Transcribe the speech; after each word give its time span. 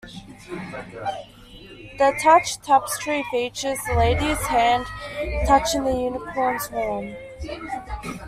The 1.99 2.17
"Touch" 2.23 2.57
tapestry 2.61 3.23
features 3.29 3.77
the 3.85 3.93
lady's 3.93 4.41
hand 4.47 4.87
touching 5.47 5.83
the 5.83 5.91
unicorn's 5.93 6.65
horn. 6.65 7.15